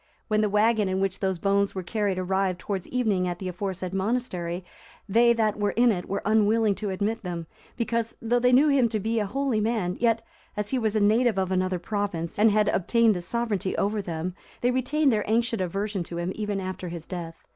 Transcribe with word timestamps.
When 0.29 0.41
the 0.41 0.49
wagon 0.49 0.89
in 0.89 0.99
which 0.99 1.19
those 1.19 1.37
bones 1.37 1.75
were 1.75 1.83
carried 1.83 2.17
arrived 2.17 2.57
towards 2.59 2.87
evening 2.87 3.27
at 3.27 3.37
the 3.37 3.47
aforesaid 3.47 3.93
monastery, 3.93 4.65
they 5.07 5.31
that 5.33 5.59
were 5.59 5.73
in 5.77 5.91
it 5.91 6.09
were 6.09 6.23
unwilling 6.25 6.73
to 6.77 6.89
admit 6.89 7.21
them, 7.21 7.45
because, 7.77 8.17
though 8.19 8.39
they 8.39 8.51
knew 8.51 8.69
him 8.69 8.89
to 8.89 8.99
be 8.99 9.19
a 9.19 9.27
holy 9.27 9.61
man, 9.61 9.97
yet, 9.99 10.25
as 10.57 10.71
he 10.71 10.79
was 10.79 10.95
a 10.95 10.99
native 10.99 11.37
of 11.37 11.51
another 11.51 11.77
province, 11.77 12.39
and 12.39 12.49
had 12.49 12.67
obtained 12.69 13.15
the 13.15 13.21
sovereignty 13.21 13.77
over 13.77 14.01
them, 14.01 14.33
they 14.61 14.71
retained 14.71 15.13
their 15.13 15.23
ancient 15.27 15.61
aversion 15.61 16.01
to 16.01 16.17
him 16.17 16.31
even 16.33 16.59
after 16.59 16.87
his 16.89 17.05
death. 17.05 17.35